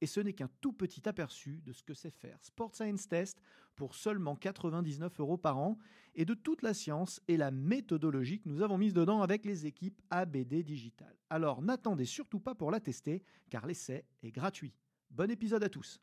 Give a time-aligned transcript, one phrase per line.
[0.00, 3.40] Et ce n'est qu'un tout petit aperçu de ce que c'est faire Sport Science Test
[3.76, 5.78] pour seulement 99 euros par an
[6.14, 9.66] et de toute la science et la méthodologie que nous avons mise dedans avec les
[9.66, 11.14] équipes ABD Digital.
[11.30, 14.74] Alors n'attendez surtout pas pour la tester car l'essai est gratuit.
[15.10, 16.00] Bon épisode à tous.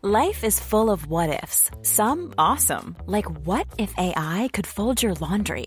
[0.00, 1.72] Life is full of what ifs.
[1.82, 5.66] Some awesome, like what if AI could fold your laundry?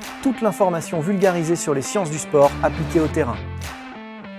[0.21, 3.37] toute l'information vulgarisée sur les sciences du sport appliquées au terrain.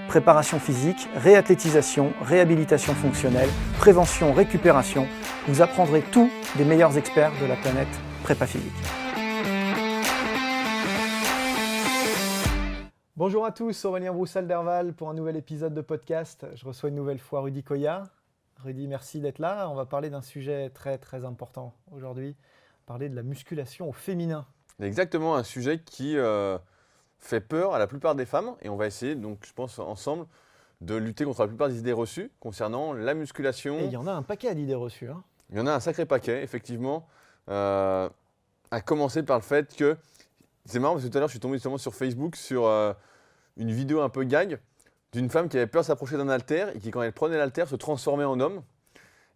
[0.06, 5.06] Préparation physique, réathlétisation, réhabilitation fonctionnelle, prévention, récupération,
[5.48, 7.88] vous apprendrez tout des meilleurs experts de la planète
[8.22, 8.72] prépa physique.
[13.16, 16.46] Bonjour à tous, Aurélien Broussal d'Herval pour un nouvel épisode de podcast.
[16.54, 18.04] Je reçois une nouvelle fois Rudy Koya.
[18.62, 19.68] Rudy, merci d'être là.
[19.68, 22.36] On va parler d'un sujet très très important aujourd'hui,
[22.86, 24.46] parler de la musculation au féminin.
[24.82, 26.58] Exactement, un sujet qui euh,
[27.18, 30.26] fait peur à la plupart des femmes et on va essayer, donc je pense ensemble,
[30.80, 33.78] de lutter contre la plupart des idées reçues concernant la musculation.
[33.78, 35.08] Et il y en a un paquet d'idées reçues.
[35.08, 35.22] Hein.
[35.50, 37.06] Il y en a un sacré paquet, effectivement.
[37.48, 38.08] Euh,
[38.70, 39.96] à commencer par le fait que,
[40.64, 42.92] c'est marrant parce que tout à l'heure je suis tombé justement sur Facebook sur euh,
[43.56, 44.58] une vidéo un peu gag
[45.12, 47.66] d'une femme qui avait peur de s'approcher d'un alter et qui, quand elle prenait l'alter,
[47.68, 48.62] se transformait en homme.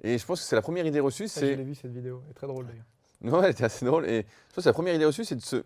[0.02, 1.28] Et je pense que c'est la première idée reçue.
[1.28, 1.52] c'est...
[1.52, 2.84] Je l'ai vu cette vidéo, elle est très drôle d'ailleurs.
[3.20, 4.08] Non, elle était assez drôle.
[4.08, 5.64] Et je pense que la première idée reçue, c'est de se.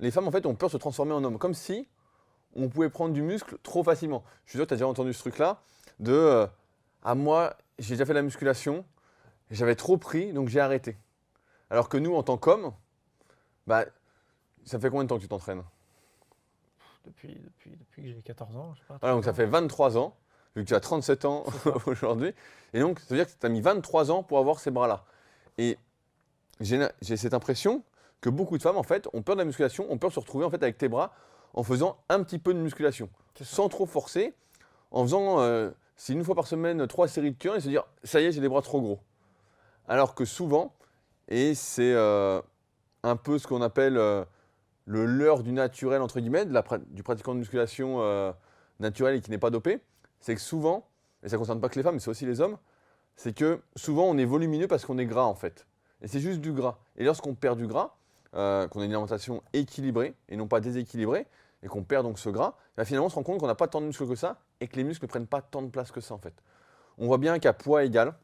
[0.00, 1.38] Les femmes, en fait, ont peur de se transformer en homme.
[1.38, 1.88] Comme si
[2.54, 4.24] on pouvait prendre du muscle trop facilement.
[4.44, 5.60] Je suis sûr que tu as déjà entendu ce truc-là
[6.00, 6.12] de.
[6.12, 6.46] Euh,
[7.02, 8.84] à moi, j'ai déjà fait de la musculation,
[9.50, 10.96] j'avais trop pris, donc j'ai arrêté.
[11.70, 12.72] Alors que nous, en tant qu'hommes,
[13.66, 13.84] bah,
[14.64, 15.62] ça fait combien de temps que tu t'entraînes?
[17.04, 18.74] Depuis, depuis, depuis, que j'ai 14 ans.
[18.74, 20.16] Je sais pas, donc ça fait 23 ans,
[20.56, 21.44] vu que tu as 37 ans
[21.86, 22.32] aujourd'hui.
[22.72, 25.04] Et donc, ça veut dire que tu as mis 23 ans pour avoir ces bras-là.
[25.58, 25.76] Et
[26.60, 27.82] j'ai cette impression
[28.20, 30.20] que beaucoup de femmes, en fait, ont peur de la musculation, ont peur de se
[30.20, 31.12] retrouver en fait, avec tes bras
[31.52, 33.08] en faisant un petit peu de musculation,
[33.40, 34.34] sans trop forcer,
[34.90, 37.84] en faisant, euh, si une fois par semaine, trois séries de turns et se dire,
[38.02, 38.98] ça y est, j'ai des bras trop gros.
[39.86, 40.74] Alors que souvent,
[41.28, 42.40] et c'est euh,
[43.02, 44.24] un peu ce qu'on appelle euh,
[44.86, 46.46] le leurre du naturel, entre guillemets,
[46.88, 48.32] du pratiquant de musculation euh,
[48.80, 49.80] naturel et qui n'est pas dopé,
[50.20, 50.86] c'est que souvent,
[51.22, 52.58] et ça ne concerne pas que les femmes, mais c'est aussi les hommes,
[53.16, 55.66] c'est que souvent on est volumineux parce qu'on est gras en fait.
[56.02, 56.78] Et c'est juste du gras.
[56.96, 57.94] Et lorsqu'on perd du gras,
[58.32, 61.26] qu'on a une alimentation équilibrée et non pas déséquilibrée,
[61.62, 63.68] et qu'on perd donc ce gras, bah, finalement on se rend compte qu'on n'a pas
[63.68, 65.90] tant de muscles que ça et que les muscles ne prennent pas tant de place
[65.92, 66.34] que ça en fait.
[66.98, 68.14] On voit bien qu'à poids égal,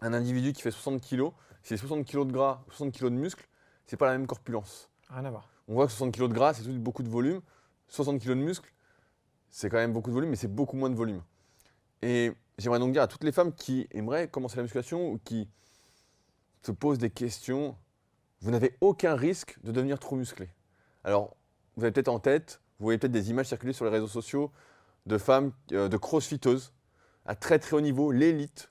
[0.00, 1.30] un individu qui fait 60 kg,
[1.62, 3.46] c'est 60 kg de gras, 60 kg de muscle,
[3.86, 4.88] c'est pas la même corpulence.
[5.10, 5.48] Rien à voir.
[5.68, 7.40] On voit que 60 kg de gras, c'est beaucoup de volume.
[7.88, 8.72] 60 kg de muscle,
[9.50, 11.22] c'est quand même beaucoup de volume, mais c'est beaucoup moins de volume.
[12.02, 15.48] Et j'aimerais donc dire à toutes les femmes qui aimeraient commencer la musculation ou qui
[16.64, 17.76] se posent des questions,
[18.40, 20.48] vous n'avez aucun risque de devenir trop musclé.
[21.04, 21.36] Alors,
[21.76, 24.50] vous avez peut-être en tête, vous voyez peut-être des images circuler sur les réseaux sociaux
[25.06, 26.72] de femmes, euh, de crossfiteuses
[27.26, 28.70] à très très haut niveau, l'élite,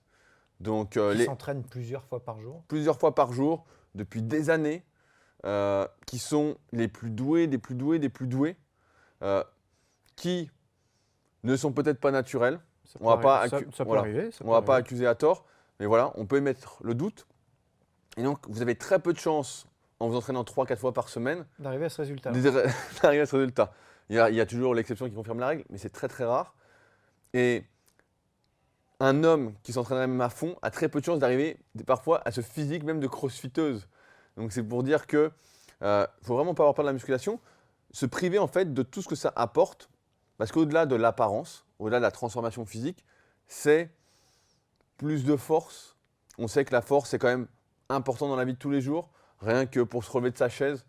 [0.60, 3.66] donc, euh, qui s'entraînent plusieurs fois par jour Plusieurs fois par jour,
[3.96, 4.84] depuis des années,
[5.46, 8.58] euh, qui sont les plus doués, des plus doués, des plus doués,
[9.22, 9.44] euh,
[10.16, 10.50] qui
[11.44, 12.60] ne sont peut-être pas naturels.
[13.00, 15.46] on ne va pas, arriver, on va pas accuser à tort,
[15.80, 17.28] mais voilà, on peut émettre le doute.
[18.18, 19.66] Et donc, vous avez très peu de chances,
[20.00, 22.32] en vous entraînant 3-4 fois par semaine, d'arriver à ce résultat.
[23.02, 23.74] D'arriver à ce résultat.
[24.10, 26.08] Il y, a, il y a toujours l'exception qui confirme la règle, mais c'est très
[26.08, 26.56] très rare.
[27.34, 27.64] Et
[29.00, 32.32] un homme qui s'entraînerait même à fond a très peu de chances d'arriver parfois à
[32.32, 33.88] ce physique même de crossfiteuse.
[34.38, 35.32] Donc c'est pour dire que
[35.82, 37.40] ne euh, faut vraiment pas avoir peur de la musculation,
[37.92, 39.90] se priver en fait de tout ce que ça apporte,
[40.38, 43.06] parce qu'au-delà de l'apparence, au-delà de la transformation physique,
[43.48, 43.92] c'est
[44.98, 45.98] plus de force.
[46.38, 47.48] On sait que la force est quand même
[47.90, 49.10] important dans la vie de tous les jours,
[49.42, 50.86] rien que pour se relever de sa chaise,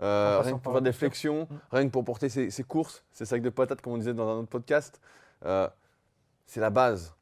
[0.00, 1.58] euh, rien que pour faire des flexions, mm.
[1.72, 4.40] rien que pour porter ses, courses, ses sacs de patates comme on disait dans un
[4.40, 5.00] autre podcast.
[5.44, 5.68] Euh,
[6.46, 7.14] c'est la base.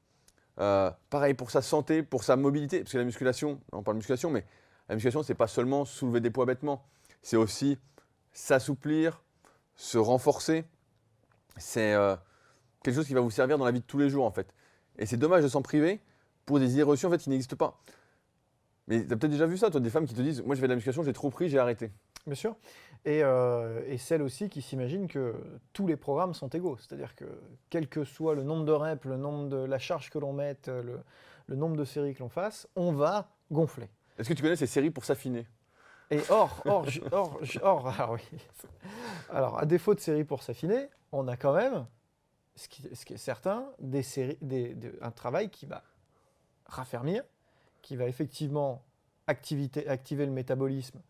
[0.58, 3.98] Euh, pareil pour sa santé, pour sa mobilité, parce que la musculation, on parle de
[3.98, 4.44] musculation, mais
[4.88, 6.84] la musculation, c'est pas seulement soulever des poids bêtement,
[7.22, 7.78] c'est aussi
[8.32, 9.22] s'assouplir,
[9.74, 10.64] se renforcer.
[11.56, 11.94] C'est
[12.82, 14.54] quelque chose qui va vous servir dans la vie de tous les jours, en fait.
[14.98, 16.00] Et c'est dommage de s'en priver
[16.46, 17.78] pour des idées reçues, en fait, qui n'existent pas.
[18.88, 20.60] Mais tu as peut-être déjà vu ça, toi, des femmes qui te disent Moi, je
[20.60, 21.90] fais de la musculation, j'ai trop pris, j'ai arrêté.
[22.26, 22.56] Bien sûr.
[23.04, 25.34] Et, euh, et celles aussi qui s'imaginent que
[25.72, 26.76] tous les programmes sont égaux.
[26.78, 27.24] C'est-à-dire que
[27.70, 30.68] quel que soit le nombre de reps, le nombre de la charge que l'on mette,
[30.68, 30.98] le,
[31.46, 33.88] le nombre de séries que l'on fasse, on va gonfler.
[34.18, 35.46] Est-ce que tu connais ces séries pour s'affiner?
[36.10, 38.38] Et or, or, or, or, alors oui.
[39.30, 41.86] Alors, à défaut de séries pour s'affiner, on a quand même,
[42.56, 45.82] ce qui, ce qui est certain, des séries, des- de- un travail qui va
[46.66, 47.22] raffermir,
[47.86, 48.82] qui va effectivement
[49.28, 51.00] activer le métabolisme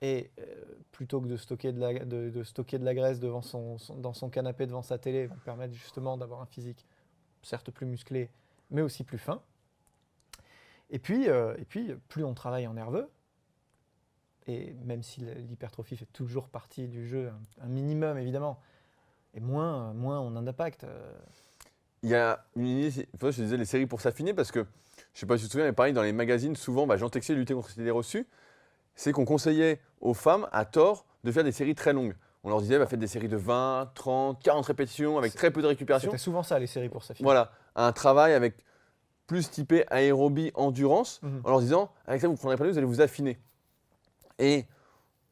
[0.00, 0.44] et euh,
[0.92, 4.14] plutôt que de stocker de, la, de, stocker de la graisse devant son, son- dans
[4.14, 6.86] son canapé devant sa télé, vont permettre justement d'avoir un physique
[7.42, 8.30] certes plus musclé,
[8.70, 9.42] mais aussi plus fin.
[10.88, 13.10] Et puis, euh, et puis plus on travaille en nerveux,
[14.46, 17.30] et même si l'hypertrophie fait toujours partie du jeu,
[17.60, 18.58] un, minimum évidemment,
[19.34, 20.84] et moins, moins on a d'impact.
[20.84, 21.12] euh,
[22.02, 24.66] Il y a une idée, je disais les séries pour s'affiner parce que,
[25.14, 27.08] je sais pas si tu te souviens, mais pareil, dans les magazines, souvent, bah, Jean
[27.08, 28.26] Texier luttait contre ces idées reçues,
[28.94, 32.14] c'est qu'on conseillait aux femmes, à tort, de faire des séries très longues.
[32.42, 35.60] On leur disait, bah, faites des séries de 20, 30, 40 répétitions avec très peu
[35.62, 36.10] de récupération.
[36.10, 37.24] C'était souvent ça les séries pour s'affiner.
[37.24, 38.64] Voilà, un travail avec
[39.26, 41.42] plus typé aérobie, endurance, Mhm.
[41.44, 43.38] en leur disant, avec ça, vous ne prendrez pas de vous allez vous affiner.
[44.38, 44.64] Et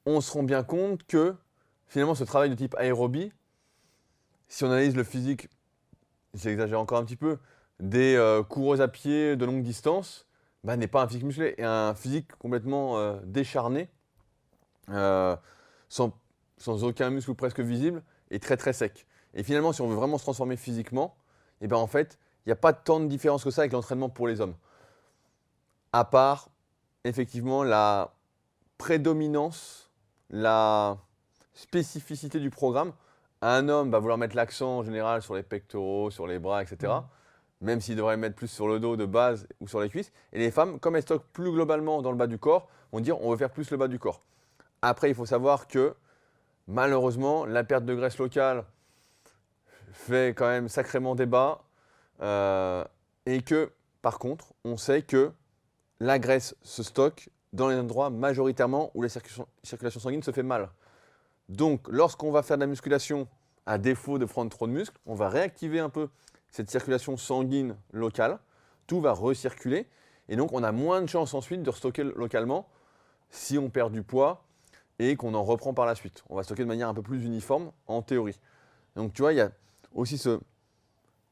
[0.06, 1.34] on se rend bien compte que,
[1.86, 3.32] finalement, ce travail de type aérobie,
[4.48, 5.48] si on analyse le physique,
[6.34, 7.38] j'exagère encore un petit peu,
[7.80, 10.26] des euh, coureuses à pied de longue distance,
[10.64, 13.88] bah, n'est pas un physique musclé, et un physique complètement euh, décharné,
[14.90, 15.36] euh,
[15.88, 16.12] sans,
[16.82, 19.06] aucun muscle presque visible, et très très sec.
[19.34, 21.16] Et finalement, si on veut vraiment se transformer physiquement,
[21.60, 24.08] et ben en fait, il n'y a pas tant de différence que ça avec l'entraînement
[24.08, 24.54] pour les hommes.
[25.92, 26.48] À part,
[27.04, 28.14] effectivement, la
[28.78, 29.90] prédominance,
[30.30, 30.98] la
[31.52, 32.92] spécificité du programme.
[33.42, 36.92] Un homme va vouloir mettre l'accent en général sur les pectoraux, sur les bras, etc.
[37.60, 40.12] Même s'il devrait mettre plus sur le dos de base ou sur les cuisses.
[40.32, 43.20] Et les femmes, comme elles stockent plus globalement dans le bas du corps, vont dire
[43.20, 44.20] on veut faire plus le bas du corps.
[44.82, 45.94] Après, il faut savoir que
[46.69, 48.64] malheureusement, la perte de graisse locale
[49.93, 51.62] fait quand même sacrément débat.
[52.20, 52.84] euh,
[53.26, 53.70] et que,
[54.00, 55.31] par contre, on sait que
[56.00, 60.70] la graisse se stocke dans les endroits majoritairement où la circulation sanguine se fait mal.
[61.49, 63.28] Donc, lorsqu'on va faire de la musculation,
[63.66, 66.08] à défaut de prendre trop de muscles, on va réactiver un peu
[66.50, 68.38] cette circulation sanguine locale.
[68.86, 69.86] Tout va recirculer.
[70.28, 72.68] Et donc, on a moins de chances ensuite de restocker localement
[73.30, 74.44] si on perd du poids
[74.98, 76.24] et qu'on en reprend par la suite.
[76.28, 78.38] On va stocker de manière un peu plus uniforme en théorie.
[78.96, 79.50] Donc, tu vois, il y a
[79.94, 80.40] aussi ce,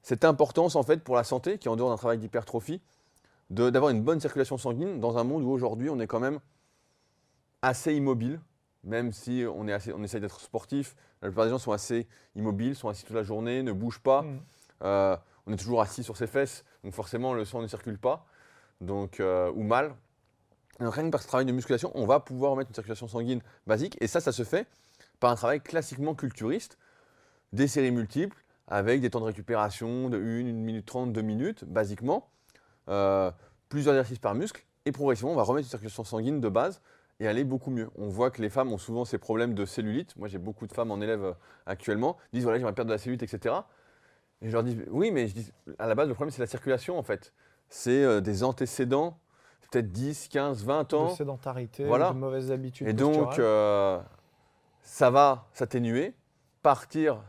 [0.03, 2.81] cette importance en fait pour la santé, qui est en dehors d'un travail d'hypertrophie,
[3.51, 6.39] d'avoir une bonne circulation sanguine dans un monde où aujourd'hui on est quand même
[7.63, 8.41] assez immobile,
[8.85, 10.95] même si on, est essaye d'être sportif.
[11.23, 14.23] La plupart des gens sont assez immobiles, sont assis toute la journée, ne bougent pas.
[14.23, 14.41] Mhm.
[14.83, 18.27] Euh, on est toujours assis sur ses fesses, donc forcément le sang ne circule pas,
[18.81, 19.95] donc, euh, ou mal.
[20.79, 23.97] Rien que par ce travail de musculation, on va pouvoir mettre une circulation sanguine basique,
[24.01, 24.67] et ça, ça se fait
[25.21, 26.79] par un travail classiquement culturiste,
[27.53, 28.37] des séries multiples,
[28.69, 32.29] avec des temps de récupération de 1, 1 minute 30, 2 minutes, basiquement,
[32.89, 33.31] euh,
[33.69, 36.83] plusieurs exercices par muscle, et progressivement, on va remettre une circulation sanguine de base
[37.19, 37.89] et aller beaucoup mieux.
[37.97, 40.17] On voit que les femmes ont souvent ces problèmes de cellulite.
[40.17, 41.33] Moi, j'ai beaucoup de femmes en élève euh,
[41.65, 43.55] actuellement, disent voilà, j'aimerais perdre de la cellulite, etc.
[44.43, 46.47] Et je leur dis oui, mais je dis, à la base, le problème, c'est la
[46.47, 47.33] circulation, en fait.
[47.69, 49.19] C'est euh, des antécédents,
[49.71, 51.09] peut-être 10, 15, 20 De ans.
[51.15, 52.11] sédentarité, Voilà.
[52.11, 52.87] de mauvaises habitudes.
[52.89, 53.99] Et donc, euh,
[54.83, 56.15] ça va s'atténuer.
[56.63, 57.23] Partir,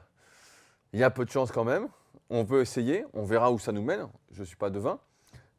[0.94, 1.88] il y a peu de chance quand même.
[2.30, 4.08] On peut essayer, on verra où ça nous mène.
[4.32, 5.00] Je ne suis pas devin.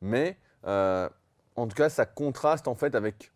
[0.01, 0.37] Mais
[0.67, 1.09] euh,
[1.57, 3.33] en tout cas, ça contraste en fait avec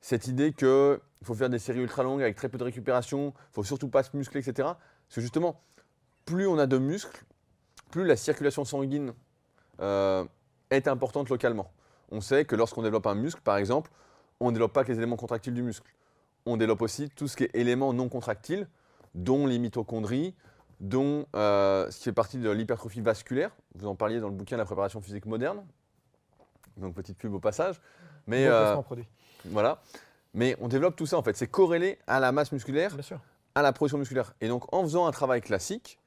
[0.00, 3.48] cette idée qu'il faut faire des séries ultra longues avec très peu de récupération, il
[3.50, 4.68] ne faut surtout pas se muscler, etc.
[5.08, 5.60] Parce que justement,
[6.24, 7.24] plus on a de muscles,
[7.90, 9.12] plus la circulation sanguine
[9.80, 10.24] euh,
[10.70, 11.70] est importante localement.
[12.10, 13.90] On sait que lorsqu'on développe un muscle, par exemple,
[14.40, 15.90] on ne développe pas que les éléments contractiles du muscle.
[16.46, 18.66] On développe aussi tout ce qui est éléments non contractiles,
[19.14, 20.34] dont les mitochondries,
[20.80, 23.50] dont euh, ce qui fait partie de l'hypertrophie vasculaire.
[23.74, 25.64] Vous en parliez dans le bouquin La préparation physique moderne.
[26.76, 27.80] Donc petite pub au passage.
[28.26, 29.06] Mais Bon euh, placement produit.
[29.46, 29.82] voilà.
[30.34, 31.36] Mais on développe tout ça en fait.
[31.36, 32.96] C'est corrélé à la masse musculaire,
[33.54, 34.34] à la production musculaire.
[34.40, 35.98] Et donc en faisant un travail classique,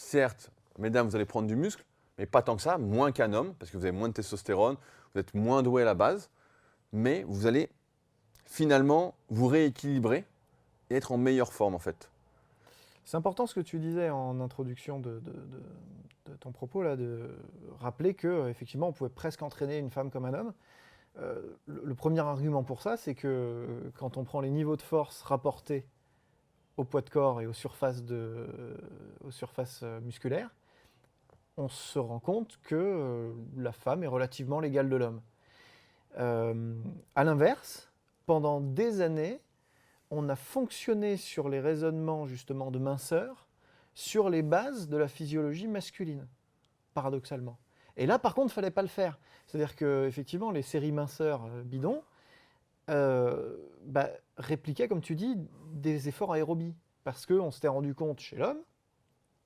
[0.00, 1.84] certes, mesdames, vous allez prendre du muscle,
[2.18, 4.76] mais pas tant que ça, moins qu'un homme, parce que vous avez moins de testostérone,
[5.14, 6.30] vous êtes moins doué à la base,
[6.92, 7.68] mais vous allez
[8.46, 10.24] finalement vous rééquilibrer
[10.88, 12.10] et être en meilleure forme en fait.
[13.04, 15.20] C'est important ce que tu disais en introduction de,
[16.40, 17.28] ton propos, là, de
[17.80, 20.52] rappeler que euh, effectivement, on pouvait presque entraîner une femme comme un homme.
[21.18, 24.76] Euh, le, le premier argument pour ça, c'est que euh, quand on prend les niveaux
[24.76, 25.84] de force rapportés
[26.76, 28.46] au poids de corps et aux surfaces, de,
[29.24, 30.50] aux surfaces euh, musculaires,
[31.60, 35.20] on se rend compte que euh, la femme est relativement l'égale de l'homme.
[36.18, 36.74] Euh,
[37.14, 37.90] à l'inverse,
[38.26, 39.40] pendant des années,
[40.10, 43.46] on a fonctionné sur les raisonnements justement de minceur
[43.94, 46.26] sur les bases de la physiologie masculine,
[46.94, 47.58] paradoxalement.
[47.96, 49.18] Et là, par contre, il fallait pas le faire.
[49.46, 52.02] C'est-à-dire que effectivement, les séries minceurs euh, bidons
[52.88, 55.36] bah, répliquaient, comme tu dis,
[55.72, 56.74] des efforts aérobies.
[57.04, 58.58] Parce qu'on s'était rendu compte chez l'homme,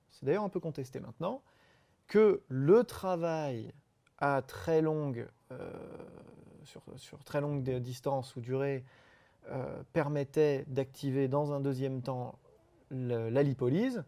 [0.09, 1.41] c'est d'ailleurs un peu contesté maintenant,
[2.07, 3.73] que le travail
[4.19, 5.71] à très longue, euh,
[6.63, 8.83] sur, sur très longue di- distance ou durée
[9.51, 12.37] euh, permettait d'activer dans un deuxième temps
[12.91, 14.03] la lipolyse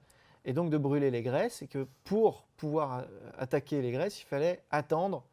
[0.46, 3.06] et donc de brûler les graisses et que pour pouvoir
[3.38, 5.26] attaquer les graisses, il fallait attendre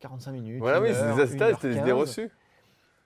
[0.00, 0.58] 45 minutes.
[0.58, 1.22] Voilà, oui, c'est des
[1.68, 1.92] des idées 15.
[1.98, 2.30] reçues.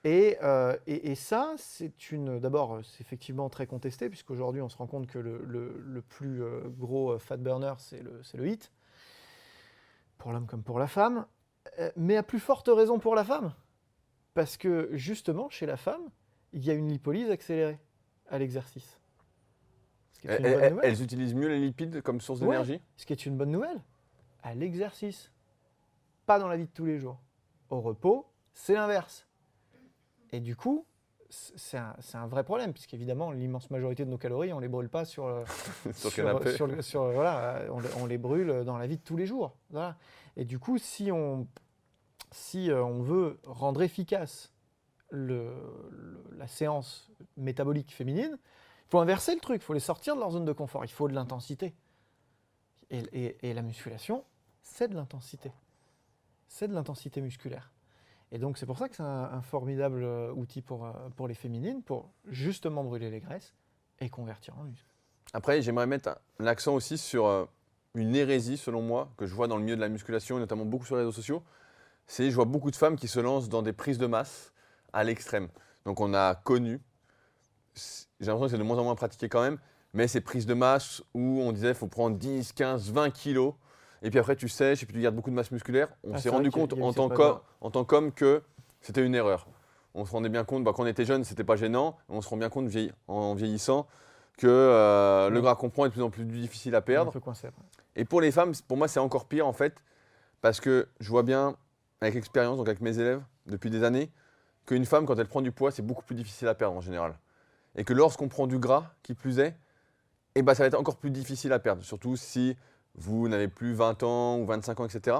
[0.05, 2.39] Et, euh, et, et ça, c'est une.
[2.39, 6.43] D'abord, c'est effectivement très contesté, puisqu'aujourd'hui, on se rend compte que le, le- le plus
[6.43, 8.69] euh, gros euh, fat burner, c'est le, le HIIT,
[10.17, 11.25] pour l'homme comme pour la femme.
[11.95, 13.53] Mais à plus forte raison pour la femme,
[14.33, 16.01] parce que justement, chez la femme,
[16.51, 17.79] il y a une lipolyse accélérée
[18.29, 18.99] à l'exercice.
[20.11, 20.85] Ce qui est Elles, une bonne elles- nouvelle.
[20.91, 22.47] elles utilisent mieux les lipides comme source Ouais.
[22.47, 22.81] d'énergie?
[22.97, 23.81] Ce qui est une bonne nouvelle,
[24.43, 25.31] à l'exercice,
[26.25, 27.17] pas dans la vie de tous les jours.
[27.69, 29.25] Au repos, c'est l'inverse.
[30.33, 30.85] Et du coup,
[31.29, 35.05] c'est un, vrai problème, puisqu'évidemment, l'immense majorité de nos calories, on ne les brûle pas
[35.05, 36.55] sur, sur le sur, canapé.
[36.55, 39.25] sur le- sur- voilà, on, les- on les brûle dans la vie de tous les
[39.25, 39.55] jours.
[39.69, 39.95] Voilà.
[40.35, 41.47] Et du coup, si on,
[42.31, 44.51] si euh, on veut rendre efficace
[45.11, 45.53] le-
[46.35, 48.37] la séance métabolique féminine,
[48.85, 50.91] il faut inverser le truc, il faut les sortir de leur zone de confort, il
[50.91, 51.73] faut de l'intensité.
[52.89, 54.23] Et, et- et la musculation,
[54.61, 55.51] c'est de l'intensité.
[56.47, 57.71] C'est de l'intensité musculaire.
[58.33, 61.35] Et donc c'est pour ça que c'est un, formidable euh, outil pour, euh, pour les
[61.35, 63.53] féminines, pour justement brûler les graisses
[63.99, 64.87] et convertir en muscle.
[65.33, 67.45] Après, j'aimerais mettre l'accent aussi sur euh,
[67.93, 70.65] une hérésie, selon moi, que je vois dans le milieu de la musculation, et notamment
[70.65, 71.43] beaucoup sur les réseaux sociaux.
[72.07, 74.51] C'est, je vois beaucoup de femmes qui se lancent dans des prises de masse
[74.93, 75.47] à l'extrême.
[75.85, 76.81] Donc, on a connu,
[77.75, 79.59] j'ai l'impression que c'est de moins en moins pratiqué quand même,
[79.93, 83.53] mais ces prises de masse où on disait faut prendre 10, 15, 20 kilos,
[84.03, 85.87] et puis après tu sèches, et puis tu gardes beaucoup de masse musculaire.
[86.03, 88.43] On Ah, s'est rendu compte en tant, qu'homme, en tant qu'homme que
[88.81, 89.47] c'était une erreur.
[89.95, 91.97] On se rendait bien compte, bah, quand on était jeune, c'était pas gênant.
[92.09, 93.87] On se rend bien compte vieilli- en vieillissant
[94.37, 97.11] que euh, le gras qu'on prend est de plus en plus difficile à Un perdre.
[97.11, 97.61] peu coincé après.
[97.95, 99.75] Et pour les femmes, pour moi, c'est encore pire en fait,
[100.41, 101.55] parce que je vois bien,
[102.01, 104.09] avec l'expérience, donc avec mes élèves depuis des années,
[104.65, 107.13] qu'une femme, quand elle prend du poids, c'est beaucoup plus difficile à perdre en général.
[107.75, 109.55] Et que lorsqu'on prend du gras, qui plus est,
[110.35, 112.57] eh ben, ça va être encore plus difficile à perdre, surtout si
[112.95, 115.17] vous n'avez plus 20 ans ou 25 ans, etc.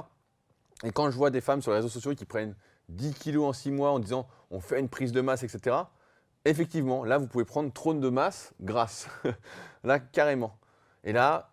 [0.82, 2.54] Et quand je vois des femmes sur les réseaux sociaux qui prennent
[2.88, 5.76] 10 kilos en 6 mois en disant on fait une prise de masse, etc.,
[6.44, 9.08] effectivement, là, vous pouvez prendre trop de masse grasse.
[9.84, 10.58] là, carrément.
[11.02, 11.50] Et là,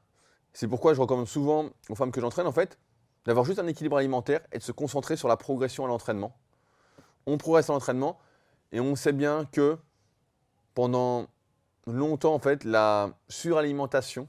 [0.53, 2.77] c'est pourquoi je recommande souvent aux femmes que j'entraîne, en fait,
[3.25, 6.35] d'avoir juste un équilibre alimentaire et de se concentrer sur la progression à l'entraînement.
[7.25, 8.19] On progresse à l'entraînement
[8.71, 9.77] et on sait bien que
[10.73, 11.27] pendant
[11.87, 14.27] longtemps, en fait, la suralimentation,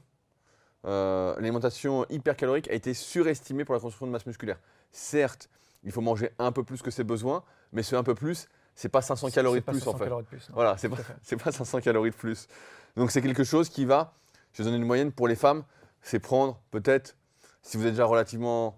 [0.85, 4.59] euh, l'alimentation hypercalorique a été surestimée pour la construction de masse musculaire.
[4.91, 5.49] Certes,
[5.83, 8.89] il faut manger un peu plus que ses besoins, mais ce un peu plus, c'est
[8.89, 10.03] pas 500 C'est- calories de pas plus 500 en fait.
[10.05, 10.55] calories de plus, non.
[10.55, 10.97] Voilà, c'est pas,
[11.43, 12.47] pas 500 calories de plus.
[12.95, 14.13] Donc c'est quelque chose qui va,
[14.53, 15.63] je vais donner une moyenne pour les femmes,
[16.01, 17.15] c'est prendre peut-être,
[17.61, 18.77] si vous êtes déjà relativement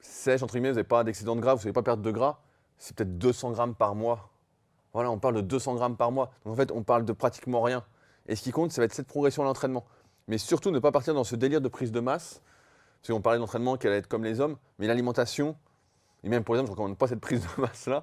[0.00, 2.10] sèche, entre guillemets, vous n'avez pas d'excédent de gras, vous ne savez pas perdre de
[2.10, 2.38] gras,
[2.78, 4.30] c'est peut-être 200 grammes par mois.
[4.92, 6.30] Voilà, on parle de 200 grammes par mois.
[6.44, 7.84] Donc en fait, on parle de pratiquement rien.
[8.28, 9.84] Et ce qui compte, ça va être cette progression à l'entraînement.
[10.28, 12.42] Mais surtout, ne pas partir dans ce délire de prise de masse.
[13.00, 15.56] Parce qu'on parlait d'entraînement qui allait être comme les hommes, mais l'alimentation,
[16.24, 18.02] et même pour les hommes, je ne recommande pas cette prise de masse-là.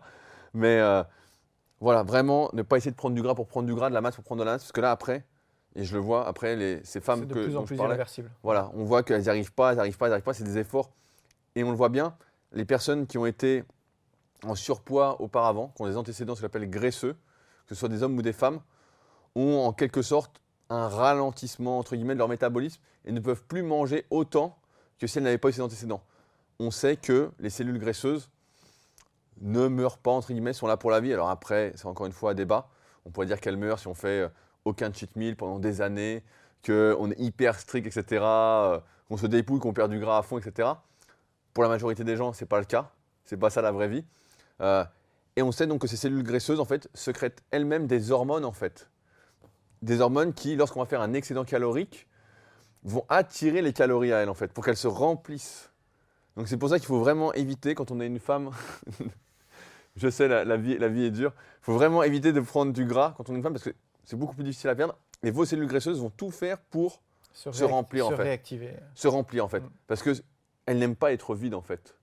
[0.53, 1.03] Mais euh,
[1.81, 4.01] voilà, vraiment, ne pas essayer de prendre du gras pour prendre du gras, de la
[4.01, 5.25] masse pour prendre de la masse, parce que là, après,
[5.75, 7.95] et je le vois, après, les, ces femmes C'est de que, plus en plus parlais,
[7.95, 8.31] irréversible.
[8.43, 10.33] voilà, on voit qu'elles n'y arrivent pas, elles n'y arrivent pas, elles n'y arrivent pas,
[10.33, 10.91] c'est des efforts.
[11.55, 12.15] Et on le voit bien,
[12.53, 13.63] les personnes qui ont été
[14.45, 17.13] en surpoids auparavant, qui ont des antécédents, ce qu'on appelle graisseux,
[17.65, 18.61] que ce soit des hommes ou des femmes,
[19.35, 20.39] ont en quelque sorte
[20.69, 24.57] un ralentissement entre guillemets de leur métabolisme et ne peuvent plus manger autant
[24.99, 26.03] que si elles n'avaient pas eu ces antécédents.
[26.59, 28.29] On sait que les cellules graisseuses
[29.41, 31.13] ne meurent pas entre guillemets, sont là pour la vie.
[31.13, 32.69] Alors après, c'est encore une fois un débat.
[33.05, 34.29] On pourrait dire qu'elles meurent si on fait euh,
[34.65, 36.23] aucun cheat meal pendant des années,
[36.65, 38.79] qu'on est hyper strict, etc., euh,
[39.09, 40.69] qu'on se dépouille, qu'on perd du gras à fond, etc.
[41.53, 42.91] Pour la majorité des gens, ce n'est pas le cas.
[43.25, 44.05] C'est pas ça la vraie vie.
[44.61, 44.85] Euh,
[45.35, 48.51] et on sait donc que ces cellules graisseuses, en fait, secrètent elles-mêmes des hormones, en
[48.51, 48.89] fait.
[49.83, 52.07] Des hormones qui, lorsqu'on va faire un excédent calorique,
[52.83, 55.71] vont attirer les calories à elles, en fait, pour qu'elles se remplissent.
[56.35, 58.49] Donc c'est pour ça qu'il faut vraiment éviter, quand on est une femme,
[59.95, 62.73] je sais, la, la vie, la vie est dure, il faut vraiment éviter de prendre
[62.73, 64.97] du gras quand on est une femme, parce que c'est beaucoup plus difficile à perdre.
[65.21, 67.01] Et vos cellules graisseuses vont tout faire pour
[67.33, 68.23] Se remplir, en se fait.
[68.23, 68.73] réactiver.
[68.95, 69.61] se remplir, en fait.
[69.61, 69.69] Mm.
[69.87, 71.95] Parce qu'elles n'aiment pas être vides, en fait.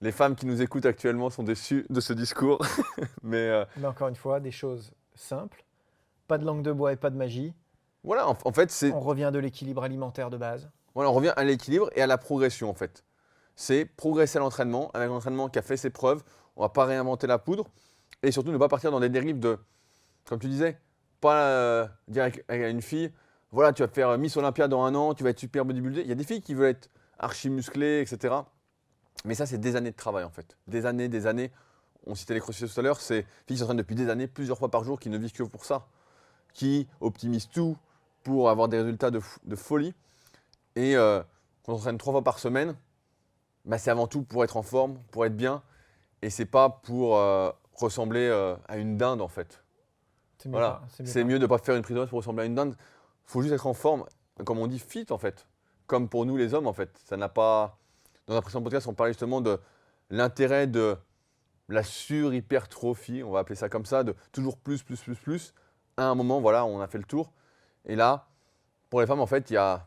[0.00, 2.60] Les femmes qui nous écoutent actuellement sont déçues de ce discours.
[3.22, 5.64] Mais euh, Mais encore une fois, des choses simples.
[6.28, 7.54] Pas de langue de bois et pas de magie.
[8.04, 10.68] voilà, en, en fait, c'est On revient de l'équilibre alimentaire de base.
[10.94, 13.04] Voilà, on revient à l'équilibre et à la progression en fait.
[13.54, 16.22] C'est progresser à l'entraînement, avec un entraînement qui a fait ses preuves.
[16.56, 17.66] On va pas réinventer la poudre
[18.22, 19.58] et surtout ne pas partir dans des dérives de,
[20.24, 20.78] comme tu disais,
[21.20, 23.12] pas euh, dire avec- à une fille,
[23.52, 26.00] voilà, tu vas faire Miss Olympia dans un an, tu vas être super bodybuildé.
[26.02, 28.34] Il y a des filles qui veulent être archi musclées, etc.
[29.24, 30.56] Mais ça, c'est des années de travail en fait.
[30.66, 31.50] Des années, des années.
[32.06, 34.58] On citait les crossfitters tout à l'heure, c'est filles qui s'entraînent depuis des années, plusieurs
[34.58, 35.86] fois par jour, qui ne vivent que pour ça,
[36.56, 37.76] qui optimisent tout
[38.24, 39.20] pour avoir des résultats de,
[39.54, 39.94] folie.
[40.74, 41.22] Et euh,
[41.62, 42.74] quand on s'entraîne trois fois par semaine,
[43.66, 45.62] bah, c'est avant tout pour être en forme, pour être bien.
[46.22, 49.62] Et c'est pas pour euh, ressembler euh, à une dinde en fait.
[50.38, 50.54] C'est mieux.
[50.54, 50.82] Voilà.
[50.88, 52.74] c'est mieux de ne pas faire une prise de masse pour ressembler à une dinde.
[52.78, 54.06] Il faut juste être en forme,
[54.44, 55.46] comme on dit, fit en fait.
[55.86, 56.90] Comme pour nous les hommes en fait.
[57.04, 57.78] Ça n'a pas.
[58.26, 59.60] Dans un précédent podcast, on parlait justement de
[60.08, 60.96] l'intérêt de
[61.68, 65.54] la surhypertrophie, on va appeler ça comme ça, de toujours plus, plus, plus, plus.
[65.96, 67.32] À un moment, voilà, on a fait le tour.
[67.86, 68.26] Et là,
[68.90, 69.86] pour les femmes, en fait, il y a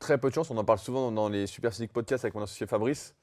[0.00, 0.50] très peu de chance.
[0.50, 3.14] On en parle souvent dans les Super Physique Podcasts avec mon associé Fabrice.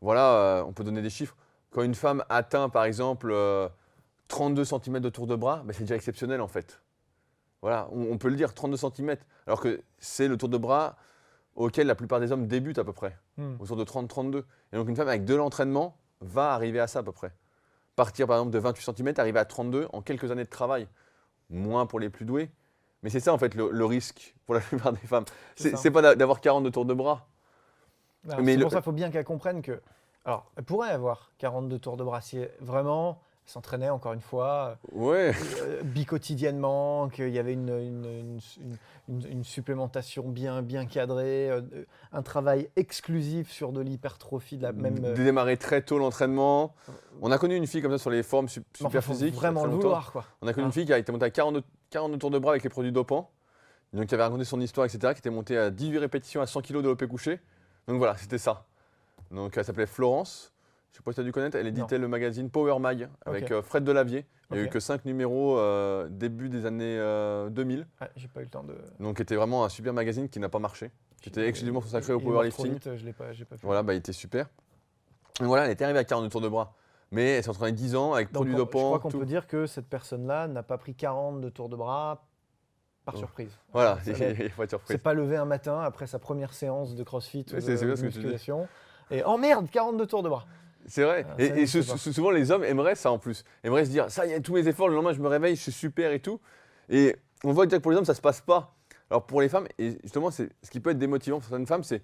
[0.00, 1.36] Voilà, euh, on peut donner des chiffres.
[1.70, 3.68] Quand une femme atteint, par exemple, euh,
[4.28, 6.80] 32 cm de tour de bras, ben, c'est déjà exceptionnel en fait.
[7.62, 9.16] Voilà, on, on peut le dire, 32 cm.
[9.46, 10.96] Alors que c'est le tour de bras
[11.54, 13.56] auquel la plupart des hommes débutent à peu près, Hmm.
[13.60, 14.44] autour de 30-32.
[14.72, 17.32] Et donc une femme avec de l'entraînement va arriver à ça à peu près.
[17.94, 20.86] Partir par exemple de 28 cm, arriver à 32 en quelques années de travail.
[21.50, 22.50] Moins pour les plus doués.
[23.02, 25.24] Mais c'est ça en fait le, le risque pour la plupart des femmes.
[25.54, 27.28] C'est pas d'a- d'avoir 40 de tour de bras.
[28.28, 29.80] C'est le- pour ça qu'il faut bien qu'elle comprenne que.
[30.24, 35.32] Alors, elle pourrait avoir 42 tours de bras si vraiment s'entraînait encore une fois Ouais.
[35.62, 38.38] euh, bicotidiennement, qu'il y avait une, une,
[39.08, 41.60] une- une- supplémentation bien, bien cadrée, euh,
[42.12, 45.04] un travail exclusif sur de l'hypertrophie, de la même.
[45.04, 46.74] euh, démarrer très tôt l'entraînement.
[47.22, 49.34] On a connu une fille comme ça sur les formes enfin, super physiques.
[49.34, 50.24] Vraiment le vouloir, quoi.
[50.42, 50.66] On a connu Ah.
[50.66, 52.92] une fille qui a été montée à 42, 42 tours de bras avec les produits
[52.92, 53.30] dopants.
[53.92, 55.14] Donc, qui avait raconté son histoire, etc.
[55.14, 57.40] Qui était montée à 18 répétitions à 100 kg de l'OP couché.
[57.86, 58.64] Donc voilà, c'était ça.
[59.30, 60.52] Donc elle s'appelle Florence.
[60.92, 61.56] Je sais pas si tu as dû connaître.
[61.56, 64.26] Elle éditait le magazine Power Mag avec euh, Fred Delavier.
[64.50, 67.86] Il n'y a eu que 5 numéros euh, début des années euh, 2000.
[68.00, 68.76] Ouais, J'ai pas eu le temps de.
[69.00, 70.90] Donc c'était vraiment un super magazine qui n'a pas marché.
[71.20, 72.72] Qui était exclusivement consacré au powerlifting.
[72.72, 73.66] vite, Je l'ai pas, j'ai pas pu.
[73.66, 74.48] Voilà, bah, il était super.
[75.40, 76.74] Et voilà, elle était arrivée à 42 tours de bras.
[77.10, 78.94] Mais elle s'est entraînée 10 ans avec Donc, produits dopants.
[78.94, 81.76] je crois qu'on peut dire que cette personne-là n'a pas pris 40 de tours de
[81.76, 82.26] bras
[83.04, 83.18] par Oh.
[83.18, 83.56] surprise.
[83.72, 84.88] Voilà, il n'y a pas de surprise.
[84.88, 88.68] C'est pas levé un matin après sa première séance de crossfit ou de, musculation.
[89.10, 90.46] Et oh merde, 42 tours de bras.
[90.86, 91.26] C'est vrai.
[91.28, 93.44] Ah, et souvent, les hommes aimeraient ça en plus.
[93.64, 95.62] Aimeraient se dire, ça y est, tous mes efforts, le lendemain, je me réveille, je
[95.62, 96.40] suis super et tout.
[96.88, 98.76] Et on voit que pour les hommes, ça se passe pas.
[99.10, 101.84] Alors pour les femmes, et justement, c'est ce qui peut être démotivant pour certaines femmes,
[101.84, 102.02] c'est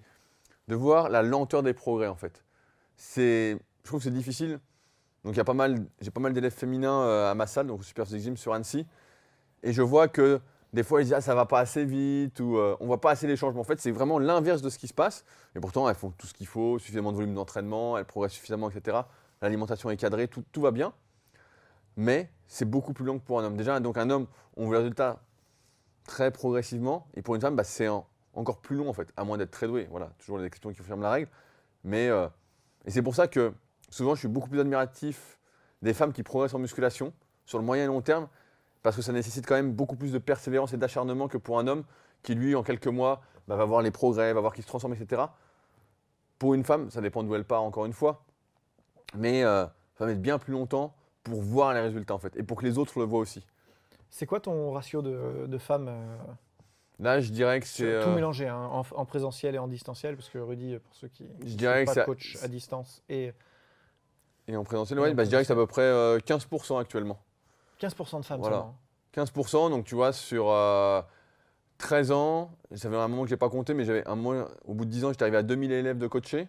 [0.67, 2.43] de voir la lenteur des progrès en fait.
[2.95, 4.59] C'est, je trouve que c'est difficile.
[5.23, 7.67] Donc il y a pas mal, j'ai pas mal d'élèves féminins euh, à ma salle,
[7.67, 8.85] donc au Super Gym sur Annecy,
[9.63, 10.39] et je vois que
[10.73, 13.11] des fois ils disent ah ça va pas assez vite ou euh, on voit pas
[13.11, 13.61] assez les changements.
[13.61, 15.23] En fait, c'est vraiment l'inverse de ce qui se passe.
[15.55, 18.69] Et pourtant, elles font tout ce qu'il faut, suffisamment de volume d'entraînement, elles progressent suffisamment,
[18.69, 18.97] etc.
[19.41, 20.93] L'alimentation est cadrée, tout, tout va bien.
[21.95, 23.55] Mais c'est beaucoup plus long que pour un homme.
[23.57, 25.21] Déjà, donc un homme, on voit le résultat
[26.05, 27.07] très progressivement.
[27.13, 29.51] Et pour une femme, bah, c'est en- encore plus long en fait, à moins d'être
[29.51, 29.87] très doué.
[29.91, 31.29] Voilà, toujours les exceptions qui confirment la règle.
[31.83, 32.27] Mais euh,
[32.85, 33.53] et c'est pour ça que
[33.89, 35.37] souvent, je suis beaucoup plus admiratif
[35.81, 37.13] des femmes qui progressent en musculation
[37.45, 38.27] sur le moyen et long terme,
[38.83, 41.67] parce que ça nécessite quand même beaucoup plus de persévérance et d'acharnement que pour un
[41.67, 41.83] homme
[42.21, 44.93] qui, lui, en quelques mois, bah, va voir les progrès, va voir qu'il se transforme,
[44.93, 45.23] etc.
[46.37, 48.23] Pour une femme, ça dépend d'où elle part, encore une fois.
[49.15, 49.65] Mais euh,
[49.97, 50.93] ça va mettre bien plus longtemps
[51.23, 53.45] pour voir les résultats, en fait, et pour que les autres le voient aussi.
[54.09, 56.17] C'est quoi ton ratio de, de femmes euh,
[56.99, 58.01] Là, je dirais que c'est.
[58.01, 61.07] Tout euh, mélangé, hein, en, en présentiel et en distanciel, parce que Rudy, pour ceux
[61.07, 63.33] qui Je dirais sont que pas coach à distance, et
[64.47, 67.19] Et en présentiel, ouais, bah, je dirais que c'est à peu près euh, 15% actuellement.
[67.87, 68.57] 15% de femmes Voilà.
[68.57, 68.77] seulement.
[69.13, 71.01] 15%, donc tu vois, sur euh,
[71.77, 74.45] 13 ans, ça fait un moment que je n'ai pas compté, mais j'avais un moment,
[74.65, 76.47] au bout de 10 ans, j'étais arrivé à 2000 élèves de coachés.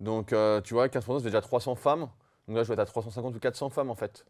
[0.00, 2.08] Donc, euh, tu vois, 15%, ça fait déjà 300 femmes.
[2.48, 4.24] Donc là, je vais être à 350 ou 400 femmes, en fait.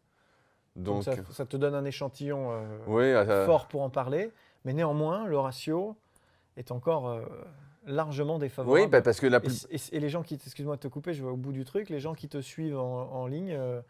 [0.75, 4.31] Donc, Donc, ça, ça te donne un échantillon euh, oui, euh, fort pour en parler,
[4.65, 5.95] mais néanmoins, le ratio
[6.57, 7.21] est encore euh,
[7.85, 8.81] largement défavorable.
[8.83, 9.67] oui bah, parce que la Et, plus...
[9.71, 11.89] et- et les gens qui, excuse-moi de te couper, je vais au bout du truc,
[11.89, 13.81] les gens qui te suivent en, en ligne, euh,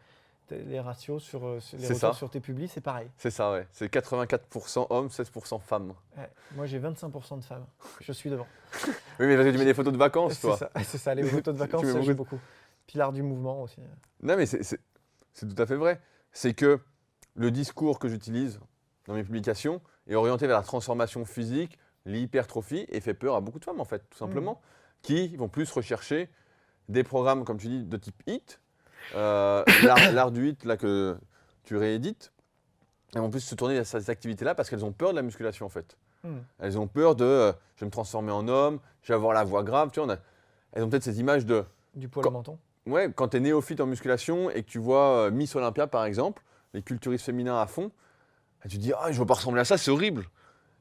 [0.50, 2.12] Les ratios sur, euh, sur- les retours ça.
[2.12, 3.08] sur tes publis, c'est pareil.
[3.16, 3.66] C'est ça, ouais.
[3.72, 5.92] C'est 84% hommes, 16% femmes.
[6.16, 6.30] Ouais.
[6.54, 7.66] Moi, j'ai 25% de femmes.
[8.00, 8.46] Je suis devant.
[9.18, 10.58] Oui, mais parce que tu mets des photos de vacances, toi.
[10.84, 12.38] c'est ça, les photos de vacances, ça joue beaucoup.
[12.86, 13.80] Puis l'art du mouvement aussi.
[14.22, 14.78] Non, mais c'est-
[15.38, 16.00] tout à fait vrai.
[16.32, 16.80] C'est que
[17.34, 18.60] le discours que j'utilise
[19.06, 23.58] dans mes publications est orienté vers la transformation physique, l'hypertrophie, et fait peur à beaucoup
[23.58, 24.60] de femmes, en fait, tout simplement,
[25.02, 26.30] qui vont plus rechercher
[26.88, 28.60] des programmes, comme tu dis, de type HIT,
[29.14, 29.62] euh,
[30.12, 31.16] l'art du HIT, là, que
[31.64, 32.32] tu réédites.
[33.14, 35.66] Elles vont plus se tourner vers ces activités-là parce qu'elles ont peur de la musculation,
[35.66, 35.96] en fait.
[36.24, 36.38] Hmm.
[36.58, 39.44] Elles ont peur de euh, je vais me transformer en homme, je vais avoir la
[39.44, 39.90] voix grave.
[39.92, 40.18] Tu vois, on a-
[40.72, 41.64] elles ont peut-être ces images de
[41.94, 42.58] Du poil au menton.
[42.86, 46.04] Ouais, quand tu es néophyte en musculation et que tu vois euh, Miss Olympia par
[46.04, 46.42] exemple,
[46.74, 47.90] les culturistes féminins à fond,
[48.64, 50.24] et tu te dis ah, je veux pas ressembler à ça, c'est horrible.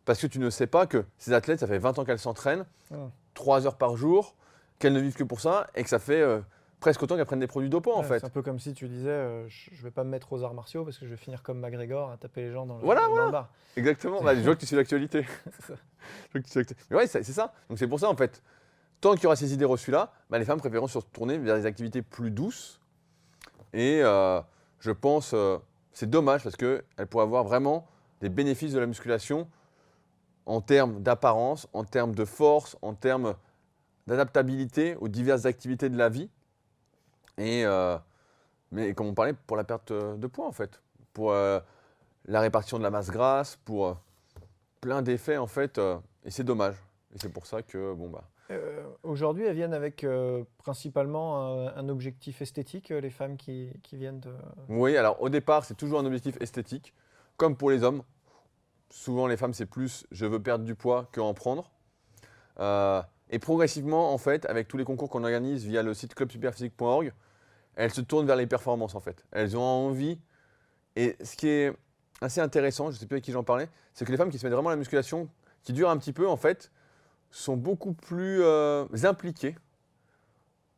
[0.06, 2.66] Parce que tu ne sais pas que ces athlètes, ça fait 20 ans qu'elles s'entraînent,
[2.92, 3.08] Mm.
[3.34, 4.36] 3 heures par jour,
[4.78, 6.40] qu'elles ne vivent que pour ça et que ça fait euh,
[6.80, 8.20] presque autant qu'elles prennent des produits dopants en fait.
[8.20, 10.54] C'est un peu comme si tu disais euh, je vais pas me mettre aux arts
[10.54, 13.02] martiaux parce que je vais finir comme McGregor à taper les gens dans le, Voilà,
[13.02, 13.26] dans voilà.
[13.26, 13.50] le bar.
[13.78, 15.26] Exactement, Bah, je vois que tu suis l'actualité.
[16.34, 17.54] Mais ouais, c'est c'est ça.
[17.70, 18.42] Donc c'est pour ça en fait,
[19.02, 21.66] tant qu'il y aura ces idées reçues-là, bah, les femmes préféreront se tourner vers des
[21.66, 22.80] activités plus douces.
[23.74, 24.42] Et euh,
[24.80, 25.58] je pense, euh,
[25.92, 27.88] c'est dommage parce qu'elles pourraient avoir vraiment
[28.22, 29.48] des bénéfices de la musculation
[30.46, 33.36] en termes d'apparence, en termes de force, en termes
[34.08, 36.30] d'adaptabilité aux diverses activités de la vie.
[37.38, 37.98] Et euh,
[38.72, 40.82] mais comme on parlait, pour la perte euh, de poids en fait,
[41.14, 41.60] pour euh,
[42.26, 43.98] la répartition de la masse grasse, pour
[44.82, 45.80] plein d'effets en fait.
[46.24, 46.76] et c'est dommage.
[47.14, 48.24] Et c'est pour ça que bon bah.
[48.52, 53.98] Euh, Aujourd'hui, elles viennent avec euh, principalement un, un objectif esthétique, les femmes qui, qui
[53.98, 54.34] viennent de.
[54.70, 56.94] Oui, alors au départ, c'est toujours un objectif esthétique,
[57.38, 58.04] comme pour les hommes.
[58.92, 61.72] Souvent, les femmes, c'est plus je veux perdre du poids que en prendre.
[62.60, 67.12] Euh, et progressivement, en fait, avec tous les concours qu'on organise via le site clubsuperphysique.org,
[67.76, 69.26] elles se tournent vers les performances, en fait.
[69.32, 70.20] Elles ont envie.
[70.96, 71.74] Et ce qui est
[72.22, 74.40] assez intéressant, je ne sais plus avec qui j'en parlais, c'est que les femmes qui
[74.40, 75.30] se mettent vraiment à la musculation,
[75.64, 76.72] qui durent un petit peu, en fait,
[77.32, 79.56] sont beaucoup plus euh, impliquées.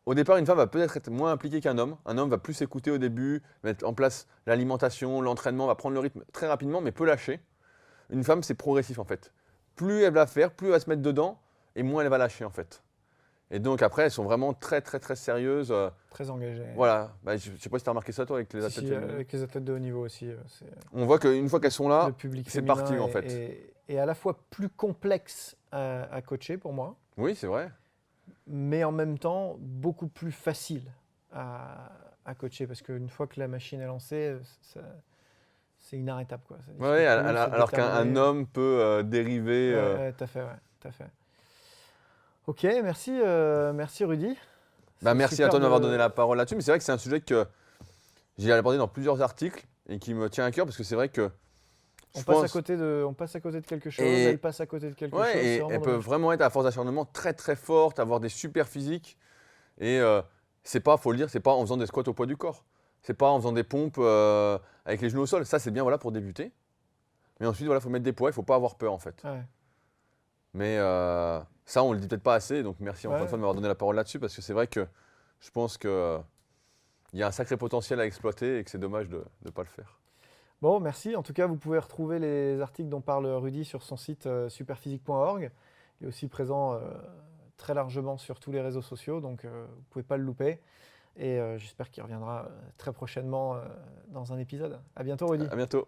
[0.07, 1.97] Au départ, une femme va peut-être être moins impliquée qu'un homme.
[2.05, 5.99] Un homme va plus s'écouter au début, mettre en place l'alimentation, l'entraînement, va prendre le
[5.99, 7.41] rythme très rapidement, mais peut lâcher.
[8.09, 9.33] Une femme, c'est progressif en fait.
[9.75, 11.39] Plus elle va faire, plus elle va se mettre dedans,
[11.75, 12.83] et moins elle va lâcher en fait.
[13.49, 15.71] Et donc après, elles sont vraiment très très très sérieuses.
[15.71, 16.65] euh, Très engagées.
[16.75, 18.65] voilà, Bah, je ne sais pas si tu as remarqué ça toi avec les Si,
[18.65, 18.85] athlètes.
[18.85, 19.11] si, féminines.
[19.15, 20.29] avec les athlètes de haut niveau aussi.
[20.29, 20.35] euh,
[20.93, 22.11] On voit qu'une fois qu'elles sont là,
[22.47, 23.73] c'est parti, en fait.
[23.87, 27.71] est à la fois plus complexe à, à coacher pour moi, oui, c'est vrai.
[28.47, 30.91] mais en même temps beaucoup plus facile
[31.31, 31.91] à,
[32.25, 34.81] à coacher parce qu'une fois que la machine est lancée, euh, ça-
[35.77, 36.43] c'est inarrêtable.
[36.47, 36.57] Quoi.
[36.79, 39.73] Ouais, alors qu'un homme peut euh, dériver.
[39.73, 41.07] Ouais, euh, ouais, tout à fait, ouais, tout à fait.
[42.47, 44.35] Ok, merci, euh, merci Rudy.
[45.01, 46.55] Bah, merci à toi de m'avoir donné la parole là-dessus.
[46.55, 47.45] Mais c'est vrai que c'est un sujet que
[48.37, 51.09] j'ai abordé dans plusieurs articles et qui me tient à cœur parce que c'est vrai
[51.09, 51.29] que.
[52.15, 54.59] On passe, à côté de, on passe à côté de quelque chose, Et- elle passe
[54.59, 55.41] à côté de quelque Ouais, chose.
[55.43, 56.03] et peuvent dommage.
[56.05, 59.17] vraiment être à force d'acharnement très très forte, avoir des super physiques.
[59.77, 60.21] Et euh,
[60.63, 62.63] c'est pas, faut le dire, c'est pas en faisant des squats au poids du corps.
[63.03, 65.45] C'est pas en faisant des pompes euh, avec les genoux au sol.
[65.45, 66.51] Ça, c'est bien voilà, pour débuter.
[67.39, 69.21] Mais ensuite, il faut mettre des poids, il faut pas avoir peur en fait.
[69.23, 69.43] Ouais.
[70.57, 72.63] Mais euh, ça, on le dit peut-être pas assez.
[72.63, 73.23] Donc merci encore Ouais.
[73.23, 74.87] une fois de m'avoir donné la parole là-dessus parce que c'est vrai que
[75.39, 76.17] je pense que euh,
[77.13, 79.61] il y a un sacré potentiel à exploiter et que c'est dommage de ne pas
[79.61, 79.99] le faire.
[80.61, 81.15] Bon, merci.
[81.15, 84.49] En tout cas, vous pouvez retrouver les articles dont parle Rudy sur son site euh,
[84.49, 85.51] superphysique.org.
[86.01, 86.79] Il est aussi présent
[87.57, 90.59] très largement sur tous les réseaux sociaux, donc vous ne pouvez pas le louper.
[91.15, 93.59] Et j'espère qu'il reviendra très prochainement
[94.09, 94.79] dans un épisode.
[94.95, 95.47] À bientôt, Rudy.
[95.49, 95.87] À bientôt.